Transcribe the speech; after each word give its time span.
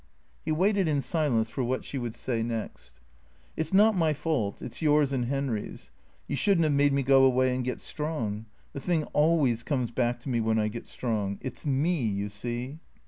He 0.43 0.51
waited 0.51 0.87
in 0.87 0.99
silence 0.99 1.47
for 1.47 1.63
what 1.63 1.83
she 1.83 1.99
would 1.99 2.15
say 2.15 2.41
next." 2.41 2.99
It 3.55 3.67
's 3.67 3.71
not 3.71 3.95
my 3.95 4.13
fault, 4.15 4.59
it 4.59 4.73
's 4.73 4.81
yours 4.81 5.13
and 5.13 5.25
Henry's. 5.25 5.91
You 6.27 6.35
should 6.35 6.57
n't 6.57 6.63
have 6.63 6.73
made 6.73 6.91
me 6.91 7.03
go 7.03 7.23
away 7.23 7.53
and 7.53 7.63
get 7.63 7.79
strong. 7.79 8.47
The 8.73 8.79
thing 8.79 9.03
always 9.13 9.61
comes 9.61 9.91
back 9.91 10.19
to 10.21 10.29
me 10.29 10.41
when 10.41 10.57
I 10.57 10.69
get 10.69 10.87
strong. 10.87 11.37
It 11.41 11.59
's 11.59 11.67
me, 11.67 12.01
you 12.03 12.29
see." 12.29 12.79